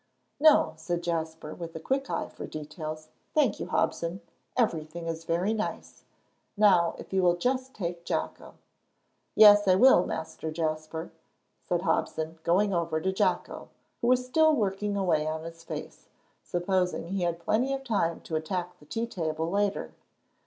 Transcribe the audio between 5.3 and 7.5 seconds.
nice. Now if you will